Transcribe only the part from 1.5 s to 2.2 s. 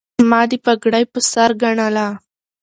ګنله